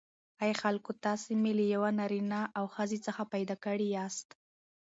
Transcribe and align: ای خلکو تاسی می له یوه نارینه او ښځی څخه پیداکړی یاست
ای 0.43 0.51
خلکو 0.61 0.91
تاسی 1.03 1.33
می 1.41 1.51
له 1.57 1.65
یوه 1.73 1.89
نارینه 1.99 2.41
او 2.57 2.65
ښځی 2.75 2.99
څخه 3.05 3.21
پیداکړی 3.33 3.87
یاست 3.97 4.27